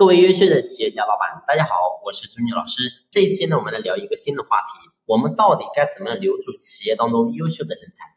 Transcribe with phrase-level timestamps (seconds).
[0.00, 2.90] 各位优秀的企业家老板，大家好，我是朱军老师。
[3.10, 8.16] 这一期呢，我们来聊一个新的话题，我们到底该怎么样留住企业当中优秀的人才？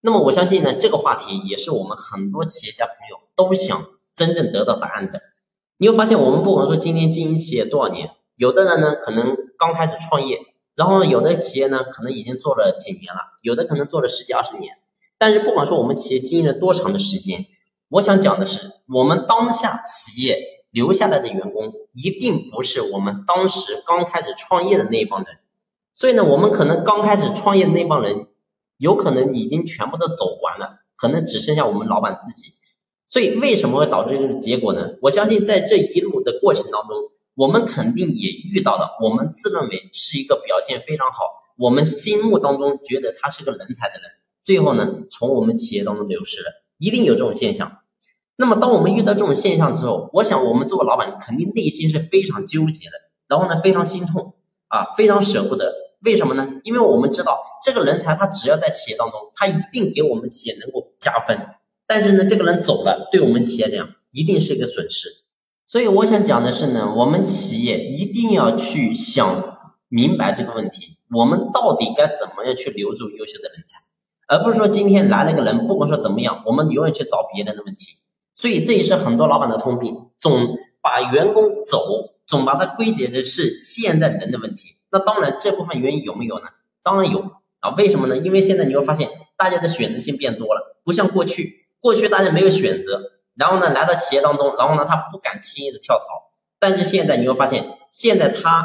[0.00, 3.80] 那么我相信呢，这个话题也是我们很多企业家朋友都想
[4.16, 5.20] 真正得到答案的。
[5.78, 10.40] 你会发现，我们不管说今天经营企业多少年，有的人呢可能刚开始创业，
[10.74, 14.78] 然后有的企业呢可能已经做了几年了，有的可能做了十几二十年。
[15.16, 17.46] 但是不管说我们企业经营了多长的时间，
[17.88, 20.58] 我想讲的是，我们当下企业。
[20.70, 25.38] 留下来的员工一定不是我们当时刚开始创业的那一帮人，
[25.94, 28.28] 所以呢，我们可能刚开始创业的那帮人，
[28.76, 32.52] 有可能已经全部都走完了，可能只剩下我们老板自己。
[33.06, 34.90] 所以为什么会导致这个结果呢？
[35.02, 36.96] 我相信在这一路的过程当中，
[37.34, 41.24] 我们肯定也遇到了我们自认为是一个表现非常好，
[41.56, 44.02] 我们心目当中觉得他是个人才的人，
[44.44, 47.78] 最后呢，从我们企业当中流失了，一定有这种现象。
[48.40, 52.92] 那么，当我们遇到这种现象之后，我想我们作为老板肯定内心是非常纠结的，
[53.28, 54.32] 然后呢，非常心痛
[54.68, 55.74] 啊，非常舍不得。
[56.02, 56.48] 为什么呢？
[56.64, 61.38] 因为我们知道这个人才他只要在企业当中，他一定给我们企业能够加分。
[61.86, 65.10] 但是呢，这个人走了，对我们企业讲一定是一个损失。
[65.66, 69.58] 所以我想讲的是呢，我们企业一定要去想
[69.90, 73.82] 明白这个问题，我们到底该怎么样去留住优秀的人才，
[74.28, 77.98] 而不是说今天来了个人，不管说怎么样，我们永远去找别人的问题。
[78.40, 84.76] 所以这也是很多老板的通病，总把员工走，总把它归结的是现在人的问题。
[84.90, 86.46] 那当然，这部分原因有没有呢？
[86.82, 87.20] 当然有
[87.60, 87.74] 啊。
[87.76, 88.16] 为什么呢？
[88.16, 96.06] 因为现在你会发现，大家的选择性变多了，不像过去，过去大家没有选择，然后呢来到企业当中，然后呢他不敢轻易的跳槽。
[96.58, 98.64] 但是现在你会发现，现在他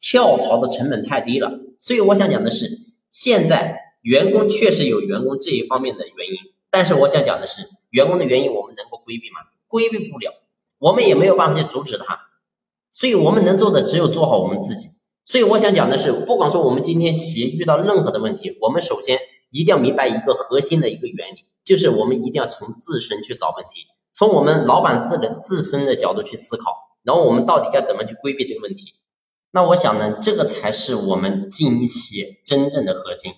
[0.00, 1.60] 跳槽的成本太低了。
[1.78, 2.66] 所以我想讲的是，
[3.12, 6.34] 现在员工确实有员工这一方面的原因，
[6.72, 7.68] 但是我想讲的是。
[7.92, 9.40] 员工的原因我们能规避吗？
[9.68, 10.32] 规避不了，
[10.78, 12.20] 我们也没有办法去阻止他，
[12.92, 14.88] 所以我们能做的只有做好我们自己。
[15.24, 19.18] 所以我想讲的是，不管说我们今天企业遇到任何的问题，我们首先
[19.50, 28.94] 一定要明白一个核心的一个原理，就是我们一定要从自身去找问题，从我们老板自人自身的角度去思考，然后我们到底该怎么去规避这个问题。
[29.52, 33.34] 那我想呢，这个才是我们经营企业真正的核心。